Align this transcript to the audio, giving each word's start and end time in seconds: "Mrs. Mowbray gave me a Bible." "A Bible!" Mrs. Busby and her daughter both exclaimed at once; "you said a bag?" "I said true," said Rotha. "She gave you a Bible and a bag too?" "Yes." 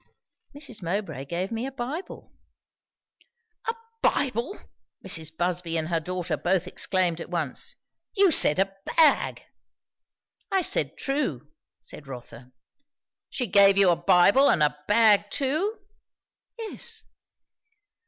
"Mrs. 0.55 0.81
Mowbray 0.81 1.25
gave 1.25 1.51
me 1.51 1.67
a 1.67 1.71
Bible." 1.71 2.31
"A 3.67 3.75
Bible!" 4.01 4.57
Mrs. 5.05 5.31
Busby 5.37 5.77
and 5.77 5.89
her 5.89 5.99
daughter 5.99 6.35
both 6.37 6.65
exclaimed 6.65 7.21
at 7.21 7.29
once; 7.29 7.75
"you 8.17 8.31
said 8.31 8.57
a 8.57 8.73
bag?" 8.97 9.43
"I 10.51 10.63
said 10.63 10.97
true," 10.97 11.49
said 11.81 12.07
Rotha. 12.07 12.51
"She 13.29 13.45
gave 13.45 13.77
you 13.77 13.91
a 13.91 13.95
Bible 13.95 14.49
and 14.49 14.63
a 14.63 14.75
bag 14.87 15.29
too?" 15.29 15.77
"Yes." 16.57 17.03